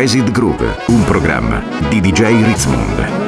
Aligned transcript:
Jazzid 0.00 0.30
Groove, 0.30 0.78
un 0.86 1.04
programma 1.04 1.62
di 1.90 2.00
DJ 2.00 2.42
Ritzmond. 2.42 3.20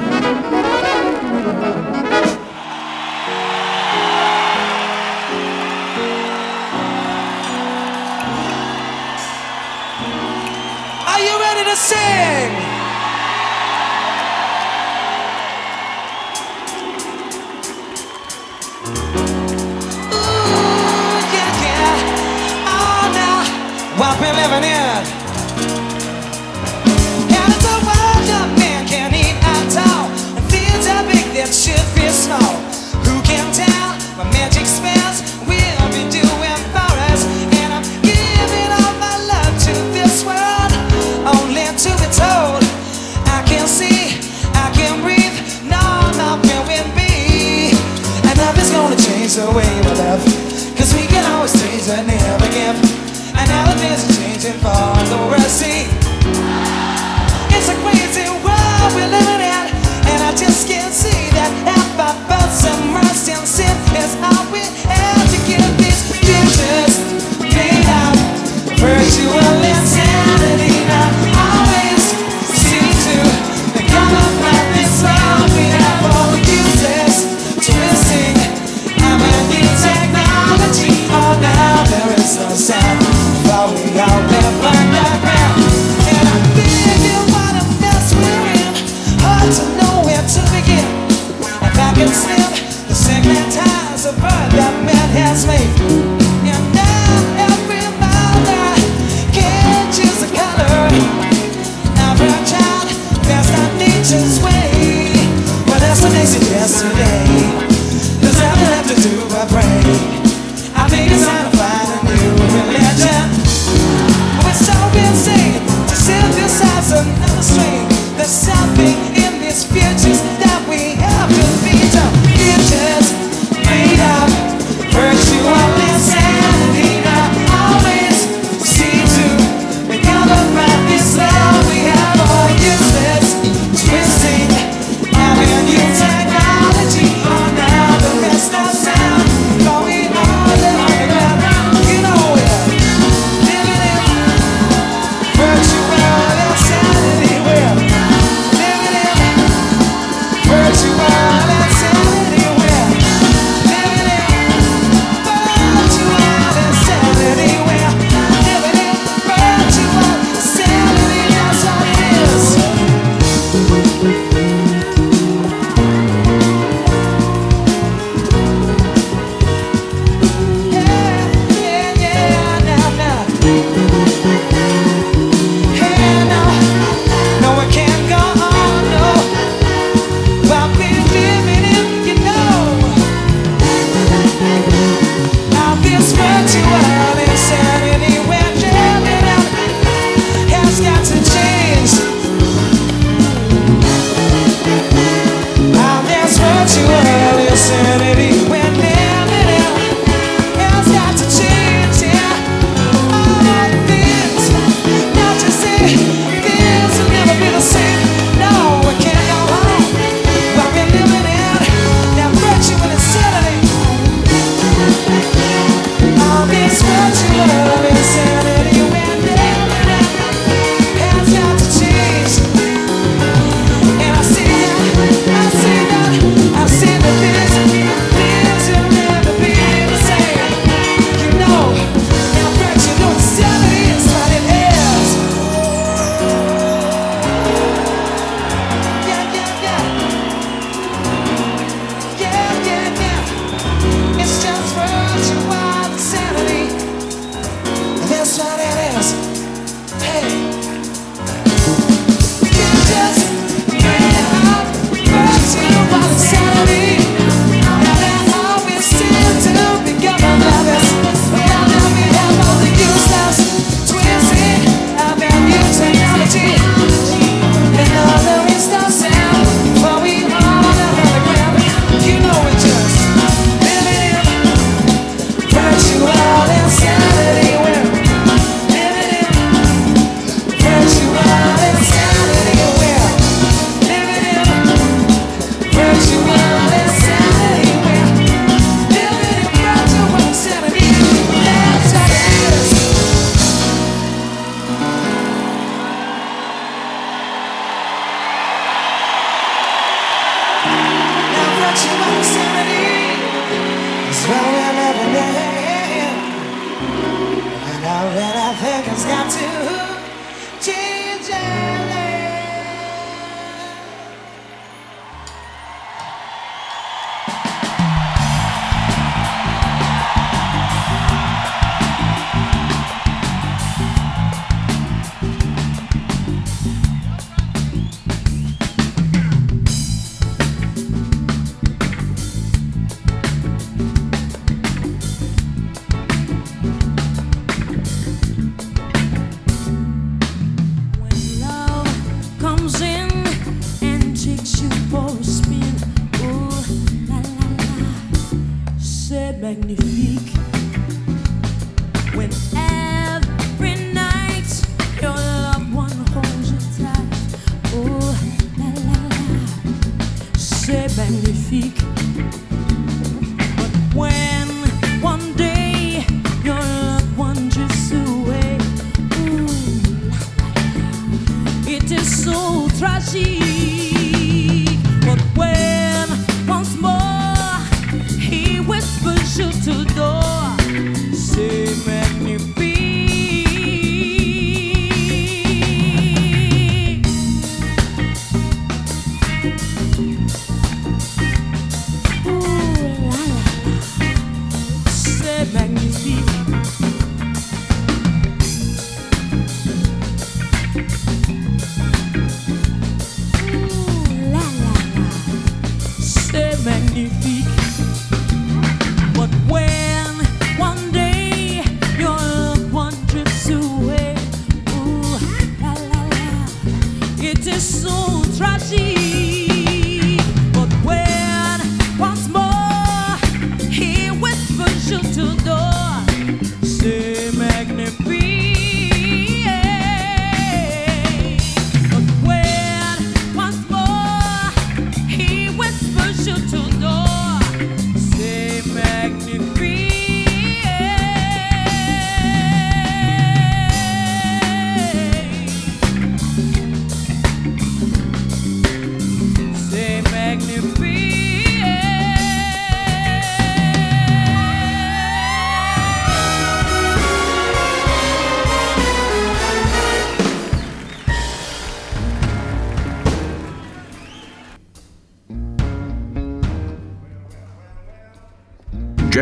to 12.43 12.59
be 12.59 12.72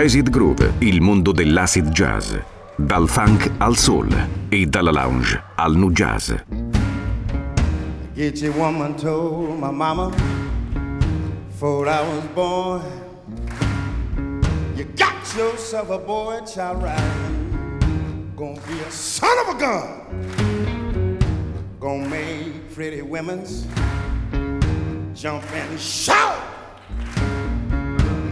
Jazz 0.01 0.17
Groove, 0.23 0.77
il 0.79 1.03
mondo 1.03 1.31
dell'acid 1.31 1.91
jazz. 1.91 2.35
Dal 2.75 3.07
funk 3.07 3.51
al 3.59 3.77
soul 3.77 4.09
e 4.49 4.65
dalla 4.65 4.91
lounge 4.91 5.43
al 5.57 5.77
nu 5.77 5.93
jazz. 5.93 6.33
Your 8.15 8.57
woman 8.57 8.95
told 8.97 9.59
my 9.61 9.71
mama 9.71 10.11
before 11.49 11.87
I 11.87 12.01
was 12.01 12.25
born. 12.33 12.81
You 14.75 14.87
got 14.97 15.37
yourself 15.37 15.91
a 15.91 15.99
boy 15.99 16.41
child 16.47 16.83
right. 16.83 16.99
Gonna 18.35 18.59
be 18.67 18.81
a 18.81 18.91
son 18.91 19.37
of 19.47 19.55
a 19.55 19.59
gun. 19.59 21.19
Gonna 21.79 22.09
make 22.09 22.75
pretty 22.75 23.03
women's 23.03 23.67
jump 25.13 25.45
and 25.53 25.79
shout. 25.79 26.40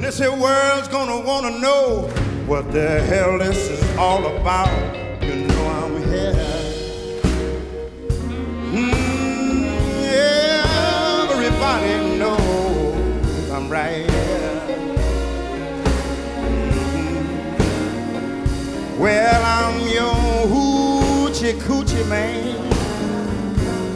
This 0.08 0.20
here 0.20 0.40
world's 0.40 0.88
gonna 0.88 1.20
wanna 1.20 1.50
know 1.58 2.08
what 2.46 2.72
the 2.72 3.02
hell 3.02 3.36
this 3.36 3.68
is 3.68 3.96
all 3.98 4.24
about. 4.38 4.72
You 5.22 5.34
know 5.34 5.66
I'm 5.68 6.02
here. 6.02 6.32
Mm, 8.72 9.68
everybody 11.28 12.16
knows 12.16 13.50
I'm 13.50 13.68
right 13.68 14.08
here. 14.08 14.60
Mm-hmm. 16.56 17.18
Well, 18.98 19.42
I'm 19.44 19.78
your 19.88 20.14
hoochie 20.48 21.52
coochie 21.60 22.06
man. 22.08 22.56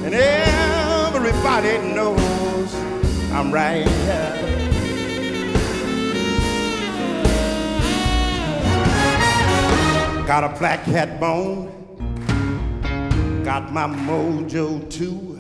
And 0.05 0.15
everybody 0.15 1.79
knows 1.95 2.75
I'm 3.33 3.51
right 3.51 3.89
here. 3.89 4.62
Got 10.33 10.45
a 10.45 10.59
black 10.59 10.85
cat 10.87 11.21
bone, 11.21 11.69
got 13.45 13.71
my 13.71 13.87
mojo 13.87 14.91
too, 14.91 15.39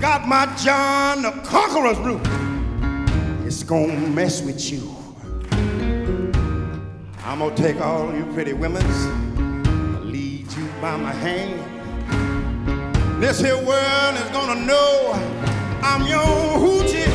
got 0.00 0.28
my 0.28 0.46
John 0.54 1.22
the 1.22 1.32
Conqueror's 1.42 1.98
root. 1.98 2.24
It's 3.44 3.64
gonna 3.64 3.98
mess 3.98 4.42
with 4.42 4.70
you. 4.70 4.88
I'm 7.24 7.40
gonna 7.40 7.56
take 7.56 7.80
all 7.80 8.14
you 8.14 8.26
pretty 8.26 8.52
women's, 8.52 9.06
lead 10.04 10.52
you 10.52 10.68
by 10.80 10.96
my 10.96 11.10
hand. 11.10 11.60
This 13.20 13.40
here 13.40 13.56
world 13.56 14.14
is 14.18 14.30
gonna 14.30 14.64
know 14.64 15.14
I'm 15.82 16.06
your 16.06 16.60
hoochie 16.60 17.11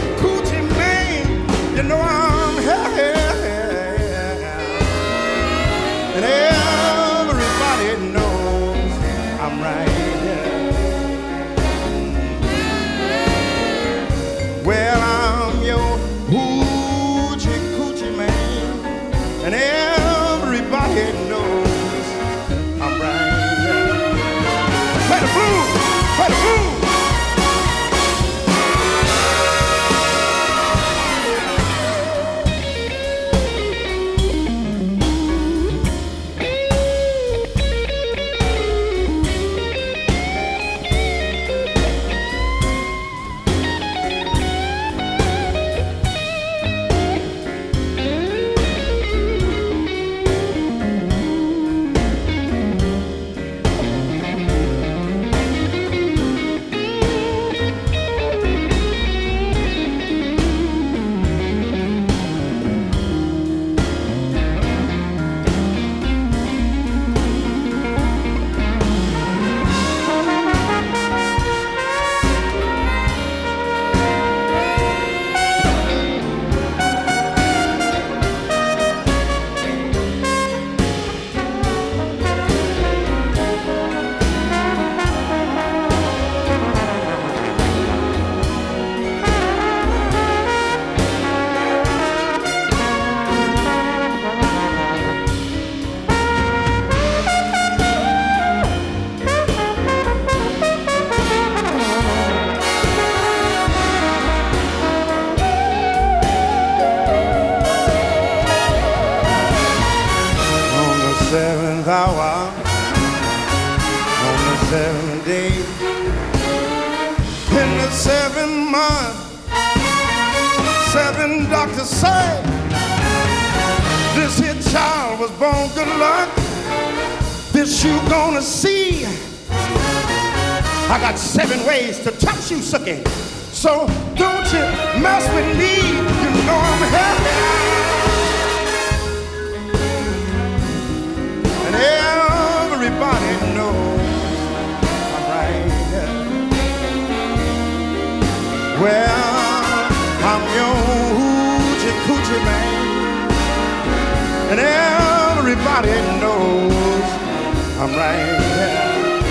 I'm 157.88 157.96
right 157.96 158.42
here. 158.42 159.22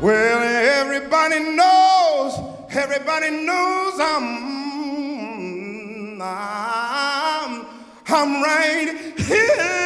Well, 0.00 0.42
everybody 0.42 1.38
knows, 1.54 2.34
everybody 2.70 3.30
knows 3.30 4.00
I'm, 4.00 4.26
I'm, 6.20 7.66
I'm 8.08 8.42
right 8.42 9.14
here. 9.18 9.85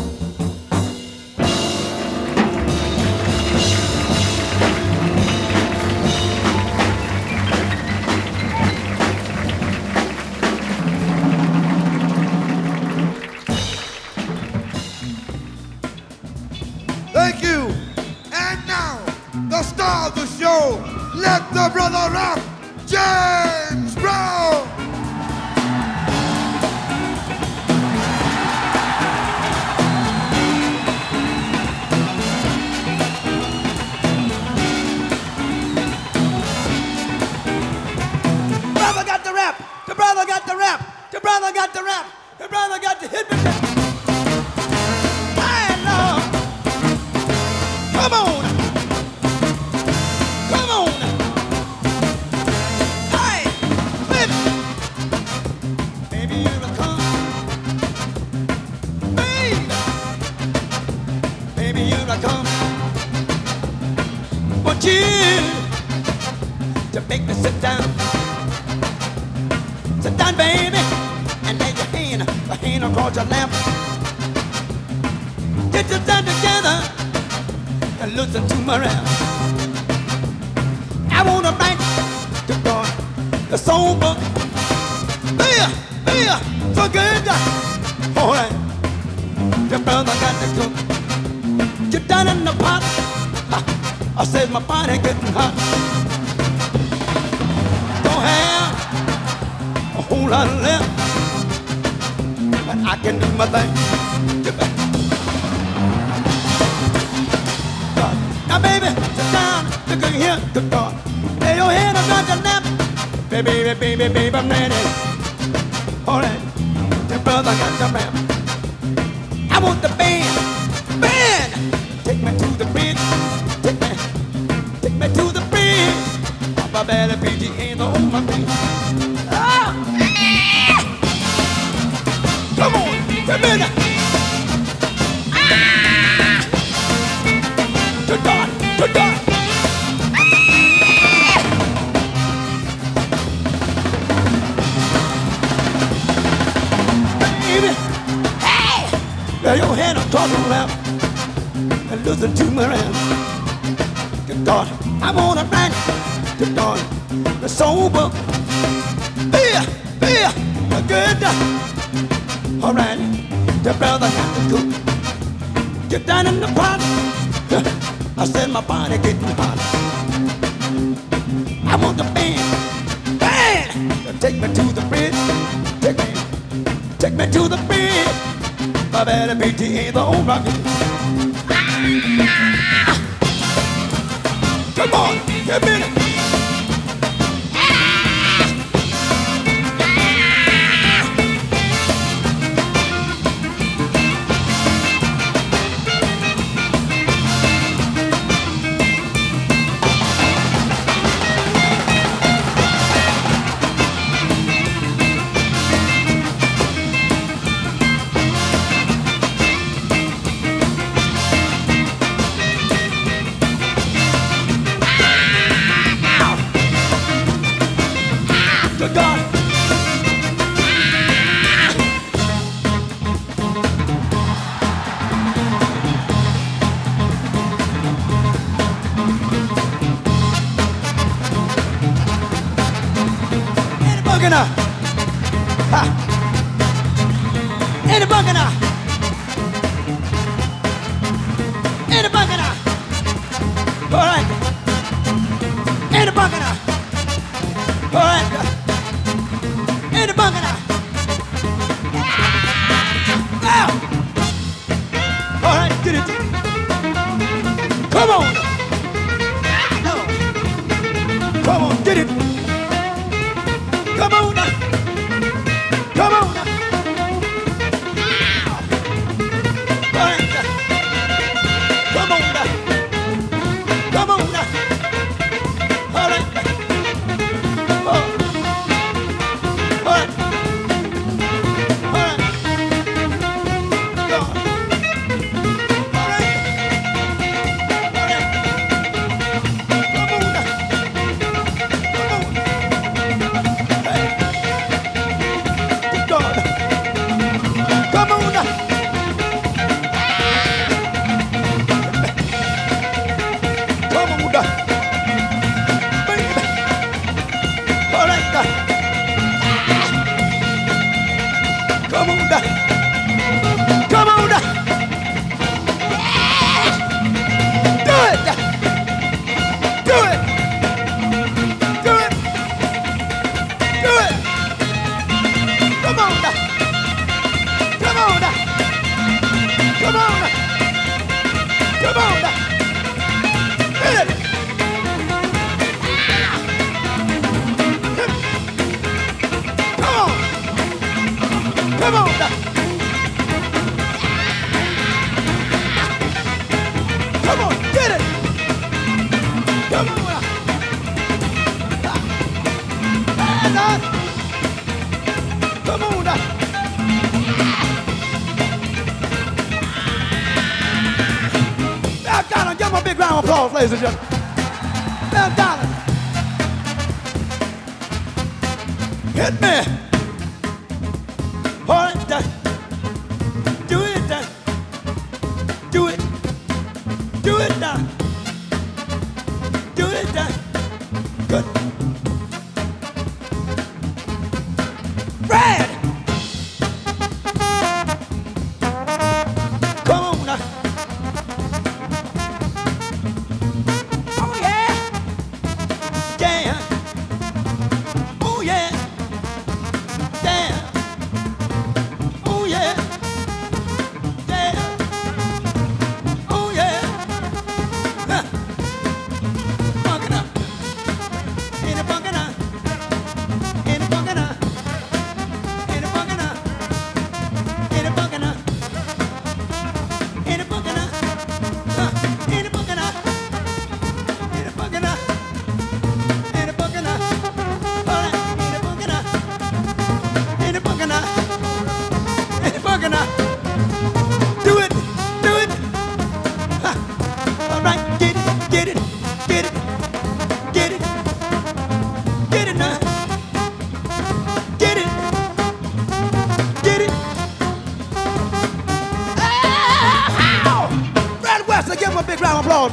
Give 185.51 185.63
me 185.65 186.00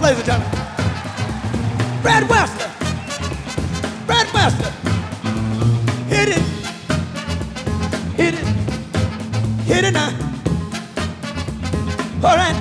ladies 0.09 0.27
and 0.29 0.43
gentlemen. 0.43 2.03
Brad 2.03 2.29
Webster. 2.29 2.71
Brad 4.07 4.27
Webster. 4.33 4.71
Hit 6.09 6.29
it. 6.29 6.43
Hit 8.17 8.35
it. 8.35 8.47
Hit 9.67 9.85
it 9.85 9.93
now. 9.93 10.11
All 12.25 12.37
right. 12.37 12.57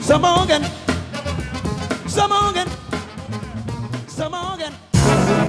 Some 0.00 0.24
organ. 0.24 0.64
Some 2.08 2.32
organ. 2.32 2.68
Some 4.08 4.34
organ. 4.34 4.72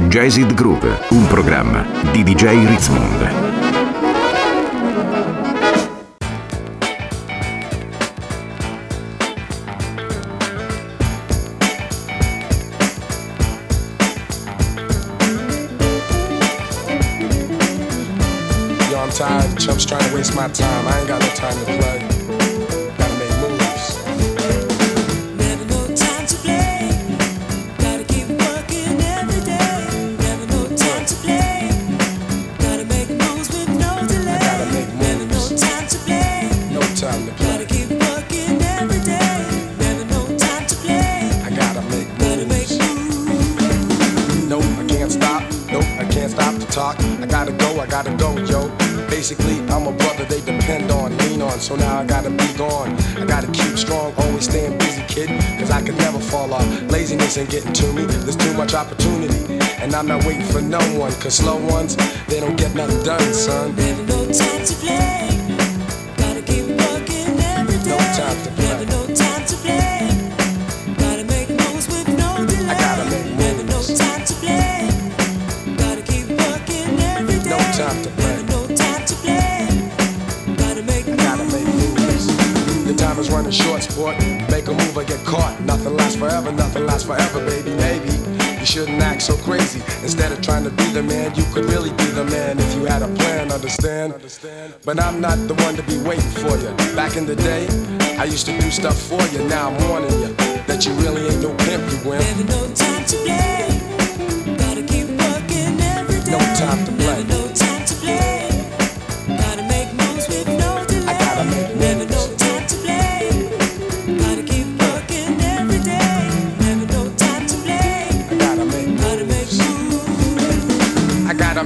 Jazzed 0.09 0.53
Groove, 0.53 0.99
un 1.09 1.27
programma 1.27 1.83
di 2.11 2.23
DJ 2.23 2.65
Ritzmond. 2.67 3.64
Ain't 57.37 57.49
getting 57.49 57.73
to 57.73 57.91
me, 57.91 58.05
there's 58.05 58.37
too 58.37 58.53
much 58.53 58.73
opportunity. 58.73 59.59
And 59.81 59.93
I'm 59.93 60.07
not 60.07 60.23
waiting 60.23 60.45
for 60.45 60.61
no 60.61 60.79
one, 60.97 61.11
cause 61.19 61.35
slow 61.35 61.57
ones, 61.57 61.97
they 62.27 62.39
don't 62.39 62.55
get 62.55 62.73
nothing 62.75 63.03
done, 63.03 63.33
son. 63.33 64.14
So 89.25 89.35
crazy. 89.37 89.79
Instead 90.03 90.31
of 90.31 90.39
trying 90.41 90.63
to 90.63 90.69
be 90.69 90.85
the 90.91 91.01
man, 91.01 91.33
you 91.33 91.43
could 91.45 91.65
really 91.65 91.89
be 91.91 92.05
the 92.13 92.23
man 92.25 92.59
if 92.59 92.75
you 92.75 92.85
had 92.85 93.01
a 93.01 93.07
plan, 93.15 93.51
understand? 93.51 94.13
But 94.85 94.99
I'm 95.01 95.19
not 95.19 95.37
the 95.47 95.55
one 95.65 95.75
to 95.75 95.83
be 95.83 95.97
waiting 95.97 96.29
for 96.43 96.55
you. 96.57 96.69
Back 96.95 97.17
in 97.17 97.25
the 97.25 97.35
day, 97.35 97.65
I 98.19 98.25
used 98.25 98.45
to 98.45 98.59
do 98.59 98.69
stuff 98.69 99.01
for 99.01 99.21
you. 99.33 99.43
Now 99.47 99.71
I'm 99.71 99.89
warning 99.89 100.11
you 100.11 100.35
that 100.67 100.85
you 100.85 100.93
really 100.93 101.25
ain't 101.25 101.41
no 101.41 101.55
pimp, 101.65 101.91
you 101.91 102.07
wimp. 102.07 102.21
Never 102.21 102.43
no 102.43 102.73
time 102.75 103.03
to 103.03 103.17
play. 103.25 104.57
Gotta 104.57 104.83
keep 104.83 105.07
working 105.09 105.81
every 105.81 106.19
day. 106.21 106.31
No 106.31 106.39
time 106.53 106.85
to 106.85 106.94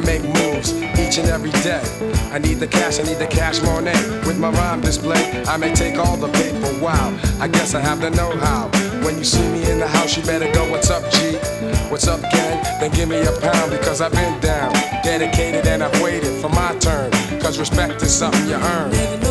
make 0.06 0.24
moves 0.24 0.74
each 1.00 1.18
and 1.18 1.30
every 1.30 1.52
day. 1.64 1.82
I 2.32 2.40
need 2.40 2.56
the 2.56 2.68
cash, 2.68 3.00
I 3.00 3.04
need 3.04 3.18
the 3.18 3.28
cash 3.28 3.62
money. 3.62 3.92
With 4.28 4.40
my 4.40 4.50
rhyme 4.50 4.82
display, 4.82 5.44
I 5.48 5.58
may 5.58 5.74
take 5.74 5.98
all 5.98 6.18
the 6.18 6.30
paper. 6.30 6.72
Wow, 6.84 7.18
I 7.40 7.48
guess 7.48 7.74
I 7.74 7.80
have 7.80 8.02
the 8.02 8.10
know 8.12 8.32
how. 8.38 8.70
When 9.04 9.18
you 9.18 9.24
see 9.24 9.48
me 9.50 9.70
in 9.70 9.80
the 9.80 9.88
house, 9.88 10.18
you 10.18 10.24
better 10.24 10.52
go, 10.52 10.70
What's 10.70 10.90
up, 10.90 11.10
G? 11.12 11.38
What's 11.90 12.08
up, 12.08 12.22
gang? 12.22 12.64
Then 12.80 12.92
give 12.92 13.10
me 13.10 13.22
a 13.22 13.32
pound 13.40 13.72
because 13.72 14.02
I've 14.02 14.12
been 14.12 14.40
down, 14.40 14.74
dedicated, 15.04 15.66
and 15.66 15.84
I've 15.84 16.02
waited 16.02 16.40
for 16.42 16.50
my 16.50 16.76
turn. 16.80 17.12
Cause 17.42 17.58
respect 17.60 18.02
is 18.02 18.14
something 18.14 18.48
you 18.48 18.56
earn. 18.56 19.29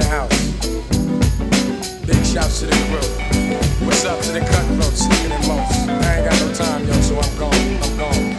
The 0.00 0.06
house. 0.08 0.40
Big 2.06 2.24
shouts 2.24 2.60
to 2.60 2.66
the 2.66 2.76
crew. 2.88 3.86
What's 3.86 4.04
up 4.04 4.20
to 4.22 4.32
the 4.32 4.40
cutthroat, 4.40 4.96
sneaking 4.96 5.32
in 5.32 5.46
most? 5.46 5.88
I 5.88 6.16
ain't 6.16 6.30
got 6.30 6.40
no 6.40 6.52
time, 6.54 6.86
yo, 6.86 6.92
so 7.00 7.18
I'm 7.18 7.38
gone. 7.38 7.54
I'm 7.82 7.96
gone. 7.96 8.29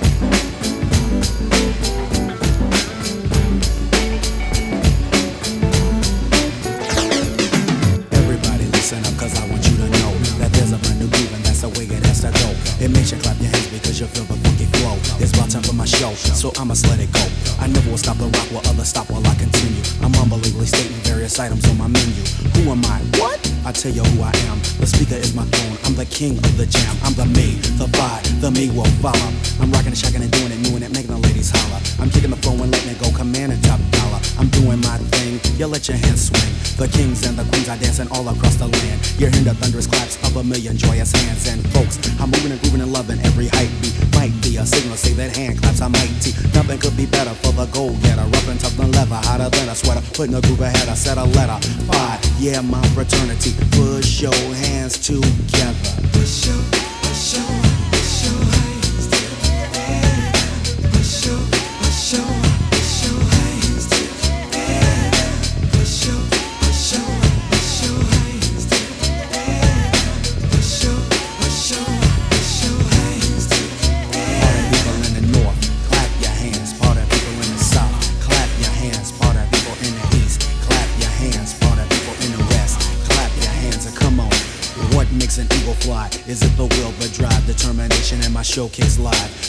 Tell 23.82 23.92
you 23.92 24.04
who 24.14 24.22
I 24.22 24.30
am. 24.46 24.62
The 24.78 24.86
speaker 24.86 25.18
is 25.18 25.34
my 25.34 25.42
throne. 25.50 25.74
I'm 25.90 25.96
the 25.98 26.06
king 26.06 26.38
of 26.38 26.54
the 26.54 26.70
jam. 26.70 26.94
I'm 27.02 27.18
the 27.18 27.26
me, 27.26 27.58
the 27.82 27.90
vibe, 27.90 28.22
the 28.38 28.54
me 28.54 28.70
will 28.70 28.86
follow. 29.02 29.34
I'm 29.58 29.74
rocking 29.74 29.90
and 29.90 29.98
shacking 29.98 30.22
and 30.22 30.30
doing 30.30 30.54
it, 30.54 30.62
doing 30.62 30.84
it, 30.86 30.94
making 30.94 31.10
the 31.10 31.18
ladies 31.18 31.50
holler. 31.50 31.82
I'm 31.98 32.14
kicking 32.14 32.30
the 32.30 32.38
flow 32.38 32.54
and 32.62 32.70
letting 32.70 32.94
it 32.94 33.02
go, 33.02 33.10
commanding 33.10 33.58
top 33.66 33.82
dollar. 33.98 34.22
I'm 34.38 34.54
doing 34.54 34.78
my 34.86 35.02
thing, 35.18 35.42
you 35.58 35.66
let 35.66 35.90
your 35.90 35.98
hands 35.98 36.30
swing. 36.30 36.54
The 36.78 36.86
kings 36.94 37.26
and 37.26 37.34
the 37.34 37.46
queens 37.50 37.70
are 37.74 37.78
dancing 37.82 38.06
all 38.14 38.30
across 38.30 38.54
the 38.62 38.70
land. 38.70 39.02
You're 39.18 39.34
hearing 39.34 39.50
the 39.50 39.58
thunderous 39.58 39.90
claps 39.90 40.22
of 40.30 40.38
a 40.38 40.44
million 40.46 40.78
joyous 40.78 41.10
hands. 41.18 41.50
And 41.50 41.66
folks, 41.74 41.98
I'm 42.22 42.30
moving 42.30 42.54
and 42.54 42.62
grooving 42.62 42.86
and 42.86 42.94
loving 42.94 43.18
every 43.26 43.50
hype 43.50 43.74
beat. 43.82 43.98
Might 44.14 44.34
be 44.46 44.62
a 44.62 44.66
signal, 44.66 44.94
say 44.94 45.14
that 45.18 45.34
hand 45.34 45.58
claps 45.58 45.82
are 45.82 45.90
mighty. 45.90 46.38
Nothing 46.54 46.78
could 46.78 46.94
be 46.94 47.10
better 47.10 47.34
for 47.42 47.50
the 47.58 47.66
goal 47.74 47.98
getter. 48.06 48.30
Rough 48.30 48.46
and 48.46 48.60
tough 48.62 48.78
than 48.78 48.94
leather, 48.94 49.18
hotter 49.26 49.50
than 49.50 49.70
a 49.70 49.76
sweater. 49.76 50.06
Putting 50.14 50.38
a 50.38 50.42
groove 50.42 50.62
ahead, 50.62 50.86
I 50.86 50.94
said 50.94 51.18
a 51.18 51.26
letter. 51.26 51.58
Five, 51.90 52.20
yeah, 52.42 52.60
my 52.62 52.82
fraternity. 52.89 53.52
Push 53.72 54.22
your 54.22 54.34
hands 54.34 54.98
together. 54.98 56.10
Push 56.12 56.48
your, 56.48 56.58
push 57.04 57.38
your, 57.38 57.61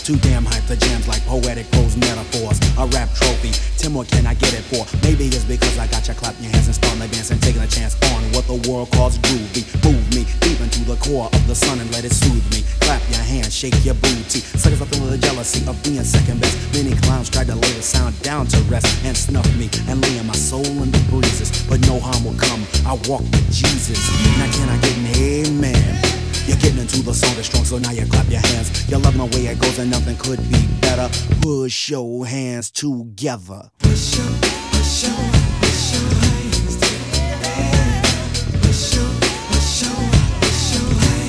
Too 0.04 0.16
damn 0.16 0.44
hype 0.44 0.64
for 0.64 0.74
jams 0.74 1.06
like 1.06 1.24
poetic 1.26 1.70
prose 1.70 1.96
metaphors. 1.96 2.58
A 2.76 2.86
rap 2.86 3.08
together. 33.22 33.70
Push 33.78 34.18
your, 34.18 34.26
push 34.72 35.04
your, 35.04 35.14
your 35.14 35.92
your, 35.92 36.02
your, 38.90 39.06
your 39.78 39.94
your, 40.72 40.90
your, 40.90 41.12
your 41.12 41.22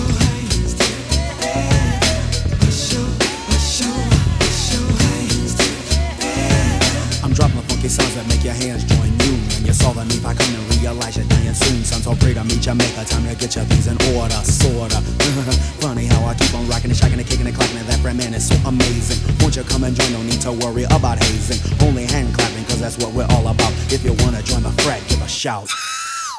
your, 0.00 0.30
your, 3.06 3.44
your. 5.90 6.30
I'm 7.22 7.34
dropping 7.34 7.60
funky 7.68 7.88
sounds 7.88 8.14
that 8.14 8.26
make 8.26 8.42
your 8.42 8.54
hands 8.54 8.84
join 8.84 9.12
you. 9.20 9.36
And 9.56 9.66
you 9.66 9.74
saw 9.74 9.92
the 9.92 10.00
if 10.08 10.24
I 10.24 10.32
come 10.32 10.54
and 10.54 10.76
realize 10.80 11.16
you're 11.18 11.26
dying 11.26 11.52
soon. 11.52 11.84
Son, 11.84 12.00
so 12.00 12.14
pray 12.24 12.32
to 12.32 12.42
meet 12.44 12.64
you, 12.64 12.74
make 12.74 12.96
a 12.96 13.04
time 13.04 13.28
to 13.28 13.34
get 13.36 13.54
your 13.54 13.64
things 13.66 13.86
in 13.86 14.00
order, 14.16 14.40
that's 22.90 23.04
what 23.04 23.14
we're 23.14 23.36
all 23.36 23.46
about. 23.46 23.72
If 23.92 24.04
you 24.04 24.12
wanna 24.24 24.42
join 24.42 24.62
the 24.62 24.70
frat, 24.82 25.00
give 25.08 25.22
a 25.22 25.28
shout. 25.28 25.68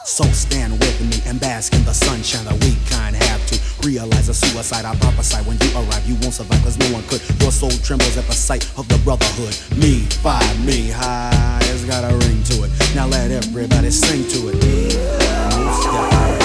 So 0.04 0.24
stand 0.26 0.74
with 0.74 1.00
me 1.00 1.22
and 1.30 1.40
bask 1.40 1.74
in 1.74 1.86
the 1.86 1.94
sunshine. 1.94 2.44
that 2.46 2.60
we 2.66 2.76
kind 2.90 3.16
have 3.16 3.46
to 3.48 3.88
realize 3.88 4.28
a 4.28 4.34
suicide. 4.34 4.84
I 4.84 4.96
prophesy 4.96 5.38
when 5.48 5.58
you 5.62 5.72
arrive, 5.76 6.04
you 6.06 6.16
won't 6.16 6.34
survive 6.34 6.62
cause 6.64 6.78
no 6.78 6.88
one 6.92 7.04
could. 7.04 7.22
Your 7.40 7.52
soul 7.52 7.72
trembles 7.84 8.18
at 8.18 8.26
the 8.26 8.34
sight 8.34 8.66
of 8.78 8.88
the 8.90 8.98
brotherhood. 9.00 9.56
Me, 9.78 10.02
five, 10.20 10.66
me, 10.66 10.90
high. 10.90 11.60
It's 11.72 11.86
got 11.86 12.04
a 12.04 12.14
ring 12.28 12.44
to 12.44 12.64
it. 12.64 12.72
Now 12.96 13.08
let 13.08 13.32
everybody 13.32 13.92
sing 13.92 14.28
to 14.28 14.50
it. 14.50 14.56
Most 15.56 16.41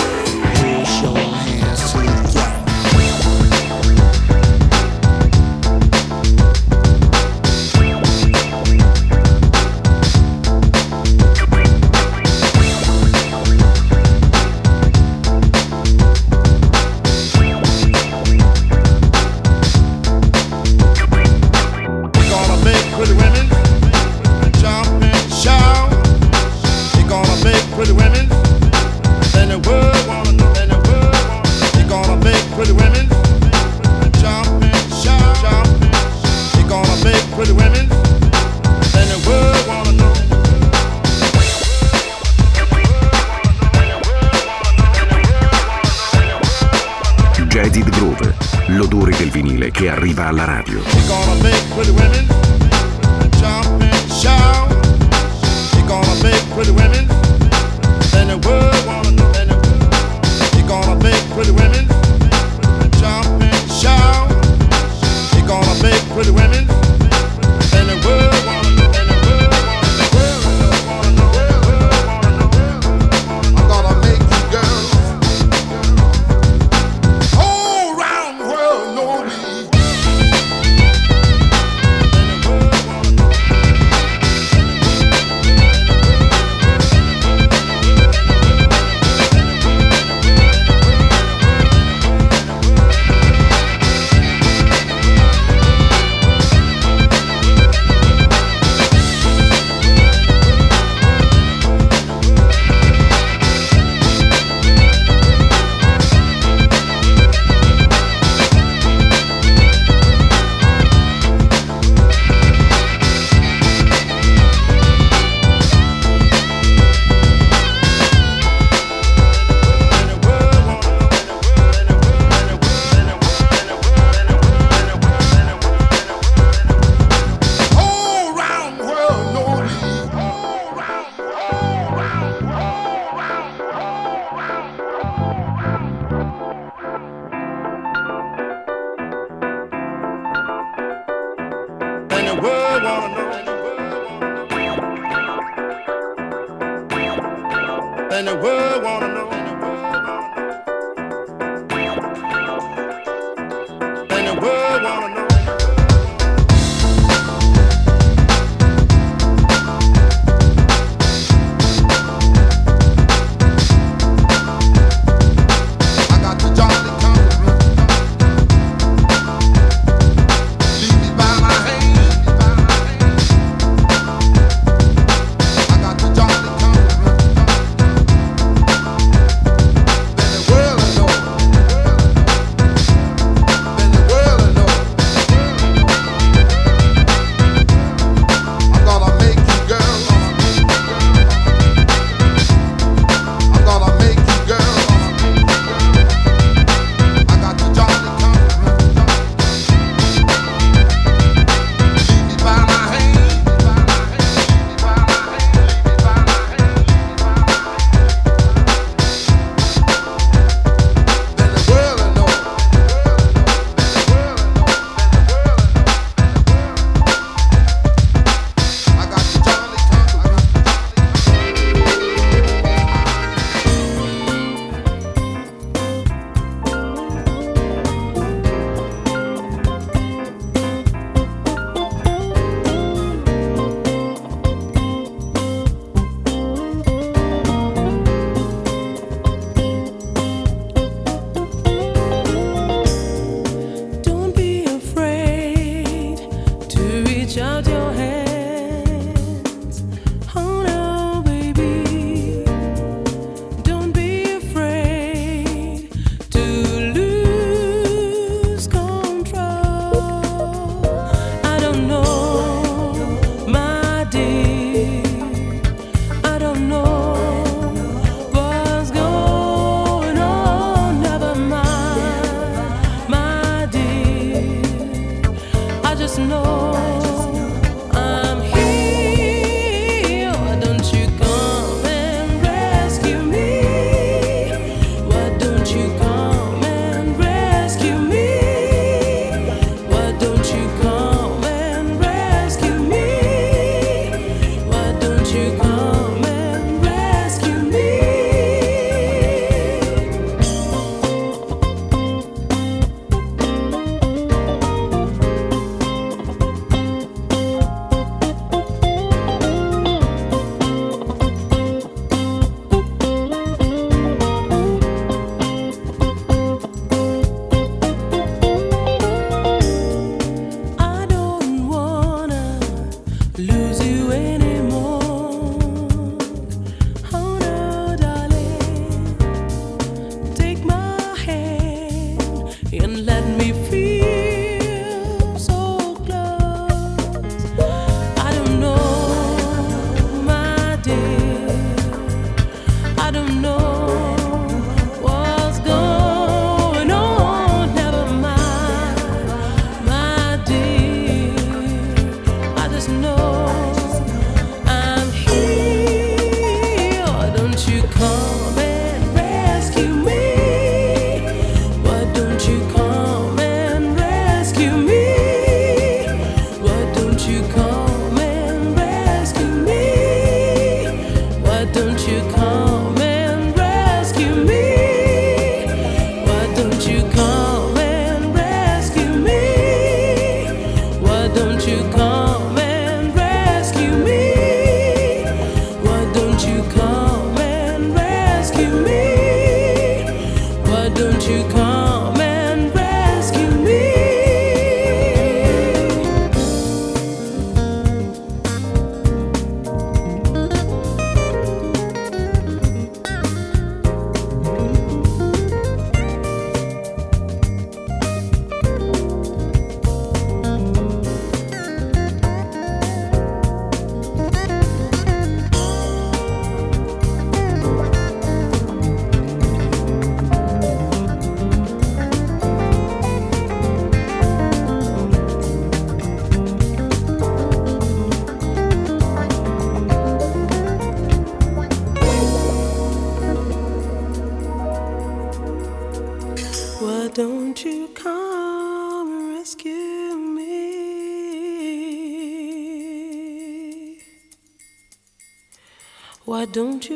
Don't 446.57 446.89
you 446.89 446.96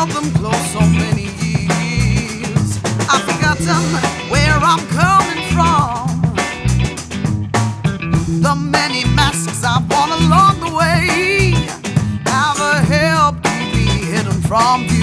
held 0.00 0.12
them 0.12 0.32
close 0.32 0.72
so 0.72 0.80
many 0.80 1.26
years. 1.44 2.78
I've 3.12 3.22
forgotten 3.28 3.82
where 4.32 4.56
I'm 4.70 4.82
coming 4.98 5.42
from. 5.52 6.08
The 8.40 8.54
many 8.54 9.04
masks 9.14 9.62
I've 9.62 9.86
worn 9.90 10.12
along 10.22 10.60
the 10.60 10.72
way 10.74 11.52
have 12.24 12.58
helped 12.88 13.44
keep 13.44 13.74
me 13.74 13.88
hidden 14.12 14.40
from 14.48 14.86
you. 14.88 14.99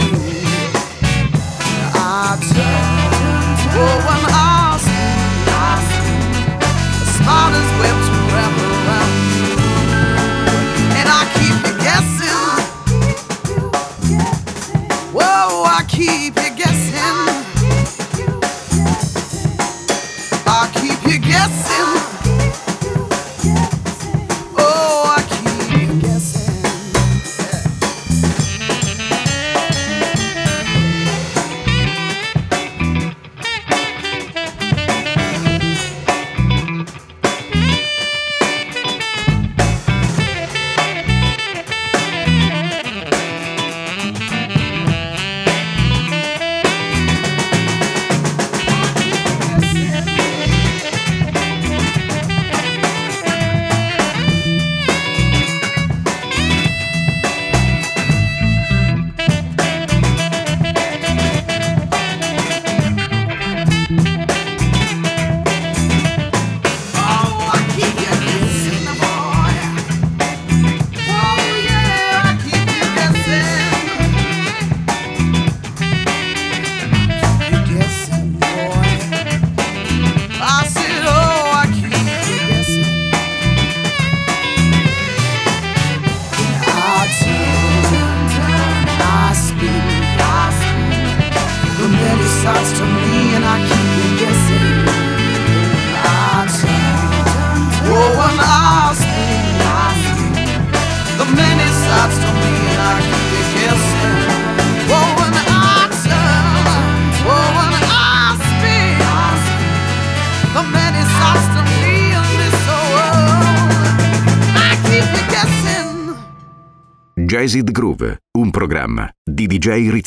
Acid 117.47 117.71
Groove, 117.71 118.23
un 118.39 118.51
programma 118.51 119.09
di 119.23 119.47
DJ 119.47 119.89
Rizzo. 119.89 120.05